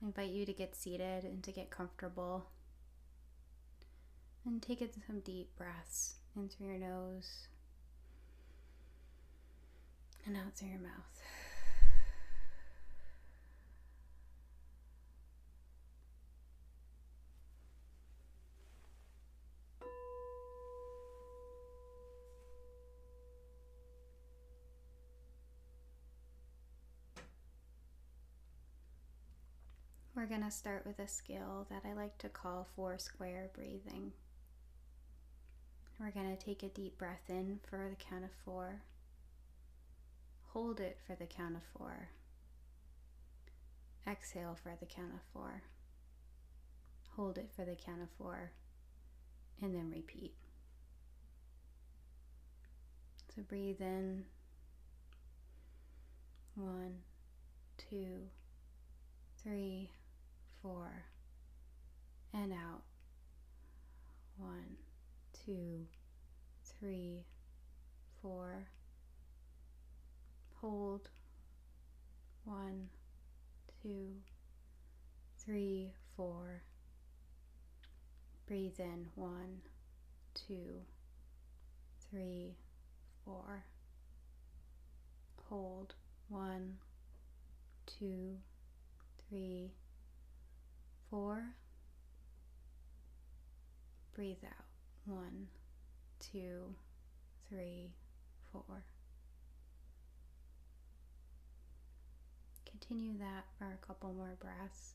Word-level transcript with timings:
I 0.00 0.06
invite 0.06 0.30
you 0.30 0.46
to 0.46 0.52
get 0.52 0.76
seated 0.76 1.24
and 1.24 1.42
to 1.42 1.52
get 1.52 1.70
comfortable. 1.70 2.46
And 4.46 4.62
take 4.62 4.80
in 4.80 4.90
some 5.06 5.20
deep 5.20 5.54
breaths 5.56 6.14
in 6.36 6.48
through 6.48 6.68
your 6.68 6.78
nose 6.78 7.48
and 10.24 10.36
out 10.36 10.54
through 10.54 10.68
your 10.68 10.78
mouth. 10.78 11.22
We're 30.18 30.26
going 30.26 30.42
to 30.42 30.50
start 30.50 30.84
with 30.84 30.98
a 30.98 31.06
skill 31.06 31.68
that 31.70 31.82
I 31.88 31.92
like 31.92 32.18
to 32.18 32.28
call 32.28 32.66
four 32.74 32.98
square 32.98 33.50
breathing. 33.54 34.10
We're 36.00 36.10
going 36.10 36.36
to 36.36 36.44
take 36.44 36.64
a 36.64 36.68
deep 36.68 36.98
breath 36.98 37.22
in 37.28 37.60
for 37.70 37.88
the 37.88 37.94
count 37.94 38.24
of 38.24 38.30
four. 38.44 38.82
Hold 40.48 40.80
it 40.80 40.98
for 41.06 41.14
the 41.14 41.26
count 41.26 41.54
of 41.54 41.62
four. 41.72 42.08
Exhale 44.08 44.58
for 44.60 44.72
the 44.80 44.86
count 44.86 45.12
of 45.14 45.20
four. 45.32 45.62
Hold 47.14 47.38
it 47.38 47.50
for 47.54 47.64
the 47.64 47.76
count 47.76 48.02
of 48.02 48.08
four. 48.18 48.50
And 49.62 49.72
then 49.72 49.88
repeat. 49.88 50.34
So 53.36 53.42
breathe 53.42 53.80
in. 53.80 54.24
One, 56.56 57.02
two, 57.76 58.22
three, 59.44 59.92
four, 60.62 61.04
and 62.32 62.52
out. 62.52 62.82
One, 64.36 64.76
two, 65.44 65.86
three, 66.78 67.24
four. 68.22 68.68
Hold. 70.60 71.08
One, 72.44 72.88
two, 73.82 74.08
three, 75.44 75.92
four. 76.16 76.62
Breathe 78.46 78.78
in. 78.78 79.06
One, 79.14 79.60
two, 80.34 80.82
three, 82.10 82.56
four. 83.24 83.64
Hold. 85.48 85.94
One, 86.28 86.76
two, 87.86 88.36
three, 89.28 89.72
four. 91.10 91.42
Breathe 94.14 94.44
out. 94.44 94.64
One, 95.06 95.46
two, 96.20 96.74
three, 97.48 97.92
four. 98.52 98.84
Continue 102.70 103.18
that 103.18 103.44
for 103.58 103.64
a 103.64 103.86
couple 103.86 104.12
more 104.12 104.36
breaths. 104.40 104.94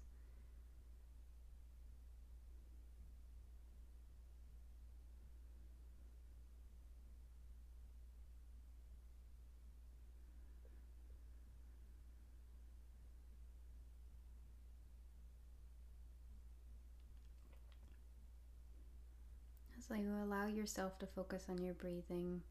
So 19.86 19.96
you 19.96 20.14
allow 20.24 20.48
yourself 20.48 20.98
to 21.00 21.06
focus 21.06 21.48
on 21.50 21.62
your 21.62 21.74
breathing 21.74 22.42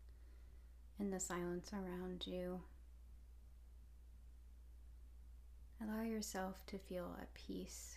and 0.98 1.10
the 1.10 1.18
silence 1.18 1.72
around 1.72 2.26
you. 2.26 2.60
Allow 5.82 6.02
yourself 6.02 6.56
to 6.66 6.78
feel 6.78 7.16
at 7.18 7.32
peace. 7.32 7.96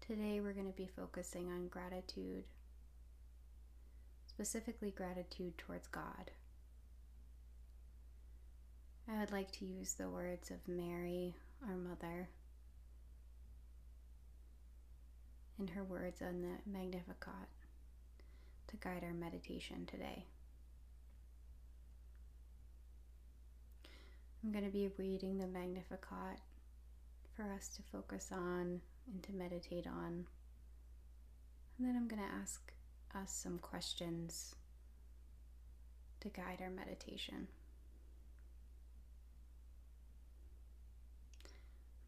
Today 0.00 0.40
we're 0.40 0.52
going 0.54 0.66
to 0.66 0.76
be 0.76 0.90
focusing 0.96 1.48
on 1.48 1.68
gratitude, 1.68 2.44
specifically 4.26 4.90
gratitude 4.90 5.56
towards 5.56 5.86
God. 5.86 6.32
I 9.08 9.20
would 9.20 9.30
like 9.30 9.52
to 9.52 9.64
use 9.64 9.94
the 9.94 10.10
words 10.10 10.50
of 10.50 10.66
Mary, 10.66 11.36
our 11.68 11.76
mother 11.76 12.28
in 15.62 15.68
her 15.68 15.84
words 15.84 16.20
on 16.20 16.42
the 16.42 16.70
Magnificat 16.70 17.48
to 18.66 18.76
guide 18.78 19.04
our 19.04 19.12
meditation 19.12 19.86
today. 19.86 20.24
I'm 24.42 24.50
going 24.50 24.64
to 24.64 24.70
be 24.70 24.90
reading 24.98 25.38
the 25.38 25.46
Magnificat 25.46 26.40
for 27.36 27.44
us 27.44 27.68
to 27.76 27.82
focus 27.92 28.30
on 28.32 28.80
and 29.12 29.22
to 29.22 29.32
meditate 29.32 29.86
on. 29.86 30.26
And 31.78 31.86
then 31.86 31.94
I'm 31.96 32.08
going 32.08 32.22
to 32.22 32.34
ask 32.40 32.72
us 33.14 33.32
some 33.32 33.58
questions 33.58 34.56
to 36.20 36.28
guide 36.28 36.58
our 36.60 36.70
meditation. 36.70 37.46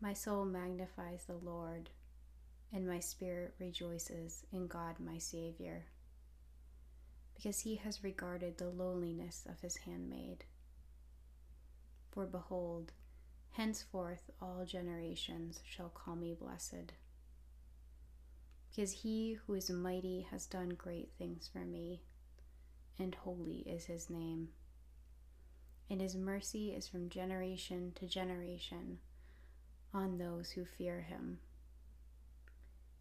My 0.00 0.12
soul 0.12 0.44
magnifies 0.44 1.26
the 1.26 1.36
Lord 1.36 1.90
and 2.72 2.86
my 2.86 3.00
spirit 3.00 3.54
rejoices 3.58 4.44
in 4.52 4.66
God 4.66 4.96
my 4.98 5.18
Savior, 5.18 5.86
because 7.34 7.60
he 7.60 7.76
has 7.76 8.04
regarded 8.04 8.58
the 8.58 8.68
lowliness 8.68 9.46
of 9.48 9.60
his 9.60 9.76
handmaid. 9.76 10.44
For 12.10 12.26
behold, 12.26 12.92
henceforth 13.52 14.30
all 14.40 14.64
generations 14.64 15.60
shall 15.64 15.88
call 15.88 16.16
me 16.16 16.34
blessed. 16.34 16.92
Because 18.70 18.90
he 18.90 19.38
who 19.46 19.54
is 19.54 19.70
mighty 19.70 20.26
has 20.30 20.46
done 20.46 20.70
great 20.70 21.10
things 21.16 21.48
for 21.52 21.60
me, 21.60 22.02
and 22.98 23.14
holy 23.14 23.58
is 23.66 23.84
his 23.86 24.10
name. 24.10 24.48
And 25.88 26.00
his 26.00 26.16
mercy 26.16 26.74
is 26.74 26.88
from 26.88 27.08
generation 27.08 27.92
to 27.96 28.06
generation 28.06 28.98
on 29.92 30.18
those 30.18 30.50
who 30.50 30.64
fear 30.64 31.02
him. 31.02 31.38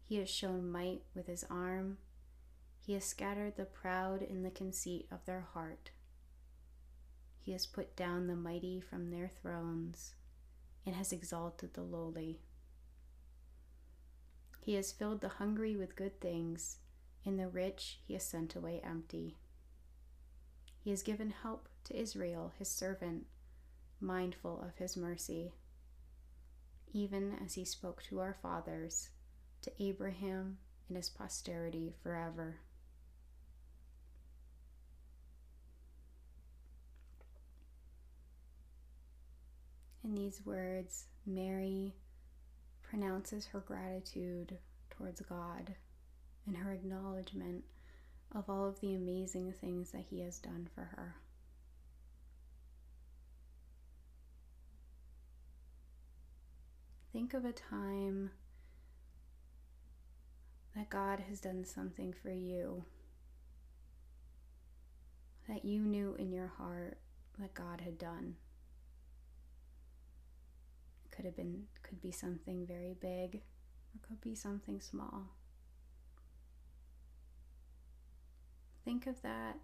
He 0.06 0.16
has 0.16 0.28
shown 0.28 0.70
might 0.70 1.02
with 1.14 1.26
his 1.26 1.44
arm. 1.50 1.98
He 2.78 2.92
has 2.92 3.04
scattered 3.04 3.56
the 3.56 3.64
proud 3.64 4.20
in 4.20 4.42
the 4.42 4.50
conceit 4.50 5.06
of 5.10 5.24
their 5.24 5.40
heart. 5.40 5.90
He 7.40 7.52
has 7.52 7.66
put 7.66 7.96
down 7.96 8.26
the 8.26 8.36
mighty 8.36 8.80
from 8.80 9.10
their 9.10 9.28
thrones 9.28 10.14
and 10.84 10.94
has 10.94 11.12
exalted 11.12 11.72
the 11.72 11.82
lowly. 11.82 12.40
He 14.60 14.74
has 14.74 14.92
filled 14.92 15.20
the 15.20 15.28
hungry 15.28 15.76
with 15.76 15.96
good 15.96 16.20
things, 16.20 16.78
and 17.24 17.38
the 17.38 17.48
rich 17.48 18.00
he 18.06 18.14
has 18.14 18.24
sent 18.24 18.54
away 18.54 18.80
empty. 18.84 19.36
He 20.78 20.90
has 20.90 21.02
given 21.02 21.30
help 21.30 21.68
to 21.84 21.98
Israel, 21.98 22.52
his 22.58 22.68
servant, 22.68 23.26
mindful 24.00 24.62
of 24.62 24.76
his 24.76 24.96
mercy, 24.96 25.52
even 26.92 27.36
as 27.42 27.54
he 27.54 27.64
spoke 27.64 28.02
to 28.04 28.20
our 28.20 28.34
fathers 28.34 29.08
to 29.64 29.82
Abraham 29.82 30.58
and 30.88 30.96
his 30.96 31.10
posterity 31.10 31.94
forever. 32.02 32.56
In 40.04 40.14
these 40.14 40.42
words, 40.44 41.06
Mary 41.26 41.94
pronounces 42.82 43.46
her 43.46 43.60
gratitude 43.60 44.58
towards 44.90 45.22
God 45.22 45.74
and 46.46 46.58
her 46.58 46.72
acknowledgement 46.72 47.64
of 48.34 48.50
all 48.50 48.68
of 48.68 48.80
the 48.80 48.94
amazing 48.94 49.52
things 49.52 49.92
that 49.92 50.04
He 50.10 50.20
has 50.20 50.38
done 50.38 50.68
for 50.74 50.82
her. 50.82 51.16
Think 57.12 57.32
of 57.32 57.44
a 57.44 57.52
time 57.52 58.30
that 60.74 60.90
God 60.90 61.20
has 61.28 61.40
done 61.40 61.64
something 61.64 62.12
for 62.12 62.30
you 62.30 62.84
that 65.48 65.64
you 65.64 65.80
knew 65.80 66.16
in 66.18 66.32
your 66.32 66.52
heart 66.58 66.98
that 67.38 67.54
God 67.54 67.80
had 67.82 67.98
done. 67.98 68.36
It 71.04 71.14
could 71.14 71.24
have 71.24 71.36
been 71.36 71.64
could 71.82 72.00
be 72.00 72.10
something 72.10 72.66
very 72.66 72.94
big 73.00 73.36
or 73.36 74.06
could 74.06 74.20
be 74.20 74.34
something 74.34 74.80
small. 74.80 75.30
Think 78.84 79.06
of 79.06 79.20
that 79.22 79.56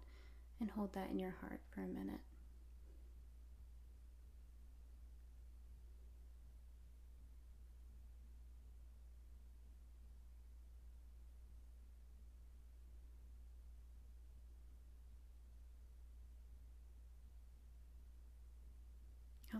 and 0.59 0.71
hold 0.71 0.93
that 0.93 1.09
in 1.11 1.19
your 1.19 1.35
heart 1.41 1.59
for 1.73 1.81
a 1.81 1.87
minute. 1.87 2.21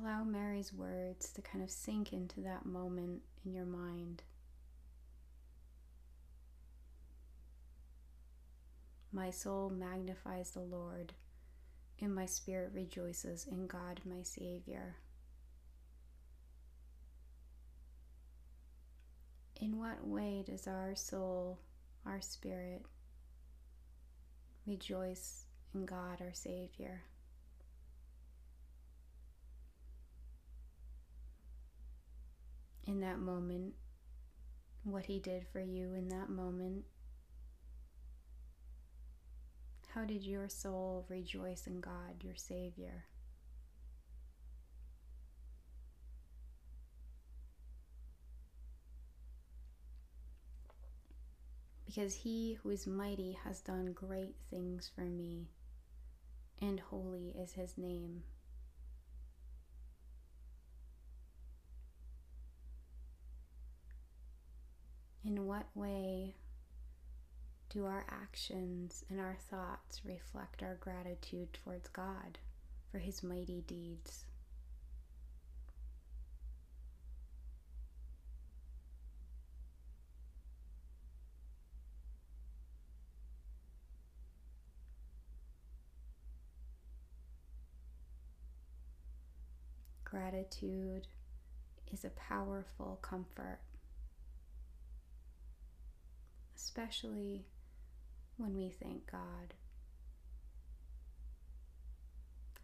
Allow 0.01 0.23
Mary's 0.23 0.73
words 0.73 1.31
to 1.33 1.41
kind 1.41 1.63
of 1.63 1.69
sink 1.69 2.11
into 2.11 2.41
that 2.41 2.65
moment 2.65 3.21
in 3.45 3.53
your 3.53 3.65
mind. 3.65 4.23
My 9.11 9.29
soul 9.29 9.69
magnifies 9.69 10.51
the 10.51 10.61
Lord, 10.61 11.13
and 11.99 12.15
my 12.15 12.25
spirit 12.25 12.71
rejoices 12.73 13.45
in 13.45 13.67
God 13.67 14.01
my 14.03 14.23
Savior. 14.23 14.95
In 19.57 19.77
what 19.77 20.07
way 20.07 20.43
does 20.47 20.65
our 20.65 20.95
soul, 20.95 21.59
our 22.07 22.21
spirit, 22.21 22.85
rejoice 24.65 25.45
in 25.75 25.85
God 25.85 26.21
our 26.21 26.33
Savior? 26.33 27.03
In 32.85 33.01
that 33.01 33.19
moment, 33.19 33.73
what 34.83 35.05
He 35.05 35.19
did 35.19 35.45
for 35.51 35.59
you 35.61 35.93
in 35.93 36.09
that 36.09 36.29
moment 36.29 36.85
how 39.93 40.05
did 40.05 40.23
your 40.23 40.47
soul 40.47 41.05
rejoice 41.09 41.67
in 41.67 41.81
God, 41.81 42.23
your 42.23 42.35
Savior? 42.35 43.03
Because 51.85 52.15
he 52.15 52.57
who 52.63 52.69
is 52.69 52.87
mighty 52.87 53.37
has 53.43 53.59
done 53.59 53.91
great 53.91 54.35
things 54.49 54.89
for 54.95 55.01
me, 55.01 55.49
and 56.61 56.79
holy 56.79 57.35
is 57.37 57.51
his 57.51 57.77
name. 57.77 58.23
In 65.23 65.45
what 65.45 65.67
way 65.75 66.35
do 67.69 67.85
our 67.85 68.05
actions 68.09 69.05
and 69.09 69.19
our 69.19 69.37
thoughts 69.49 70.01
reflect 70.03 70.63
our 70.63 70.75
gratitude 70.75 71.53
towards 71.53 71.87
God 71.89 72.39
for 72.91 72.97
His 72.97 73.21
mighty 73.23 73.61
deeds? 73.67 74.25
Gratitude 90.03 91.07
is 91.93 92.03
a 92.03 92.09
powerful 92.09 92.99
comfort, 93.01 93.59
especially 96.63 97.43
when 98.37 98.55
we 98.55 98.69
thank 98.69 99.09
God, 99.11 99.53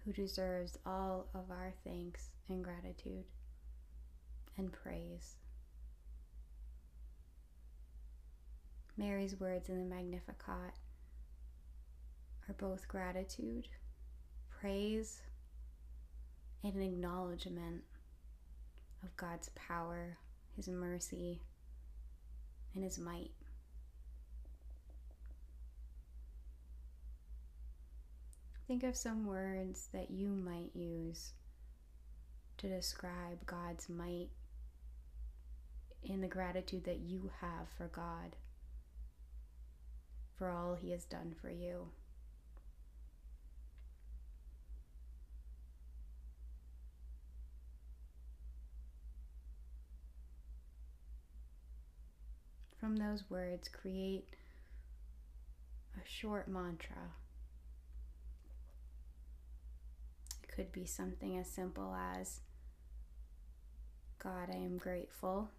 who 0.06 0.14
deserves 0.14 0.78
all 0.86 1.28
of 1.34 1.50
our 1.50 1.74
thanks 1.84 2.30
and 2.48 2.64
gratitude 2.64 3.26
and 4.58 4.72
praise. 4.72 5.36
Mary's 8.98 9.40
words 9.40 9.70
in 9.70 9.78
the 9.78 9.96
Magnificat 9.96 10.74
are 12.48 12.56
both 12.58 12.88
gratitude, 12.88 13.68
praise, 14.50 15.22
and 16.64 16.76
an 16.76 16.82
acknowledgement 16.82 17.84
of 19.04 19.16
God's 19.18 19.50
power, 19.56 20.18
His 20.56 20.68
mercy, 20.68 21.42
and 22.74 22.84
His 22.84 22.98
might. 22.98 23.32
Think 28.68 28.84
of 28.84 28.98
some 28.98 29.26
words 29.26 29.88
that 29.94 30.12
you 30.12 30.28
might 30.28 30.72
use 30.76 31.32
to 32.58 32.68
describe 32.68 33.46
God's 33.46 33.88
might 33.88 34.28
in 36.04 36.20
the 36.20 36.28
gratitude 36.28 36.84
that 36.84 37.00
you 37.00 37.32
have 37.40 37.70
for 37.78 37.88
God, 37.88 38.36
for 40.38 40.50
all 40.50 40.76
He 40.76 40.92
has 40.92 41.06
done 41.06 41.34
for 41.42 41.50
you. 41.50 41.88
From 52.78 52.98
those 52.98 53.30
words, 53.30 53.70
create 53.70 54.28
a 55.96 56.06
short 56.06 56.50
mantra 56.50 57.14
could 60.58 60.72
be 60.72 60.88
something 60.88 61.38
as 61.38 61.48
simple 61.48 61.96
as 61.96 62.42
God, 64.18 64.50
I 64.52 64.58
am 64.58 64.80
grateful, 64.80 65.52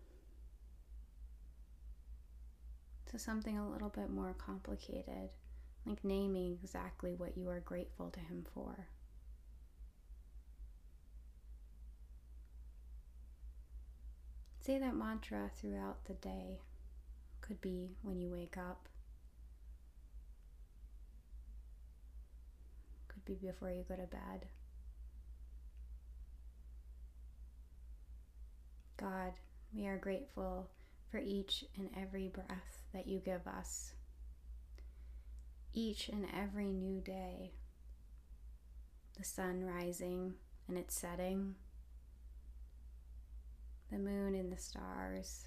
to 3.06 3.16
something 3.16 3.56
a 3.56 3.70
little 3.70 3.90
bit 3.90 4.10
more 4.10 4.34
complicated, 4.36 5.30
like 5.86 6.02
naming 6.02 6.58
exactly 6.60 7.14
what 7.14 7.38
you 7.38 7.48
are 7.48 7.60
grateful 7.60 8.10
to 8.10 8.18
Him 8.18 8.44
for. 8.52 8.88
Say 14.58 14.80
that 14.80 14.96
mantra 14.96 15.48
throughout 15.60 16.06
the 16.06 16.14
day. 16.14 16.58
Could 17.40 17.60
be 17.60 17.92
when 18.02 18.20
you 18.20 18.30
wake 18.30 18.56
up. 18.58 18.88
Could 23.06 23.24
be 23.24 23.34
before 23.34 23.70
you 23.70 23.84
go 23.88 23.94
to 23.94 24.02
bed. 24.08 24.48
God, 28.98 29.34
we 29.72 29.86
are 29.86 29.96
grateful 29.96 30.68
for 31.08 31.18
each 31.18 31.64
and 31.76 31.88
every 31.96 32.26
breath 32.26 32.82
that 32.92 33.06
you 33.06 33.20
give 33.20 33.46
us, 33.46 33.92
each 35.72 36.08
and 36.08 36.26
every 36.36 36.72
new 36.72 37.00
day, 37.00 37.52
the 39.16 39.22
sun 39.22 39.64
rising 39.64 40.34
and 40.66 40.76
its 40.76 40.98
setting, 40.98 41.54
the 43.92 43.98
moon 43.98 44.34
and 44.34 44.52
the 44.52 44.60
stars, 44.60 45.44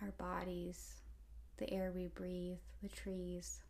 our 0.00 0.12
bodies, 0.12 1.02
the 1.58 1.70
air 1.70 1.92
we 1.94 2.06
breathe, 2.06 2.56
the 2.82 2.88
trees. 2.88 3.60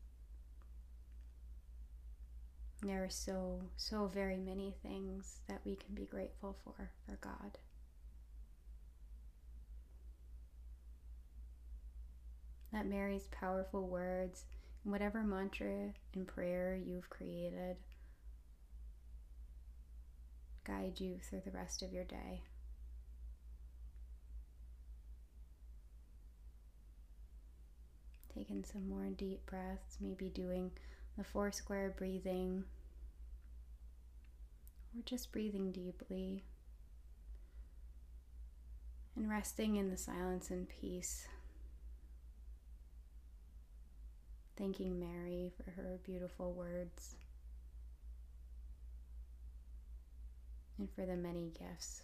There 2.86 3.02
are 3.02 3.10
so, 3.10 3.62
so 3.76 4.06
very 4.06 4.36
many 4.36 4.72
things 4.80 5.40
that 5.48 5.60
we 5.64 5.74
can 5.74 5.92
be 5.94 6.06
grateful 6.06 6.56
for, 6.62 6.92
for 7.04 7.18
God. 7.20 7.58
Let 12.72 12.86
Mary's 12.86 13.26
powerful 13.32 13.88
words 13.88 14.44
whatever 14.84 15.24
mantra 15.24 15.94
and 16.14 16.28
prayer 16.28 16.76
you've 16.76 17.10
created 17.10 17.76
guide 20.64 21.00
you 21.00 21.18
through 21.28 21.42
the 21.44 21.50
rest 21.50 21.82
of 21.82 21.92
your 21.92 22.04
day. 22.04 22.42
Taking 28.32 28.64
some 28.64 28.88
more 28.88 29.08
deep 29.16 29.44
breaths, 29.46 29.98
maybe 30.00 30.28
doing 30.28 30.70
the 31.16 31.24
four 31.24 31.50
square 31.50 31.94
breathing, 31.96 32.64
or 34.96 35.02
just 35.04 35.32
breathing 35.32 35.72
deeply 35.72 36.44
and 39.14 39.28
resting 39.28 39.76
in 39.76 39.90
the 39.90 39.96
silence 39.96 40.50
and 40.50 40.68
peace. 40.68 41.28
Thanking 44.56 44.98
Mary 44.98 45.50
for 45.56 45.70
her 45.72 45.98
beautiful 46.02 46.52
words 46.52 47.14
and 50.78 50.88
for 50.90 51.04
the 51.04 51.16
many 51.16 51.50
gifts 51.58 52.02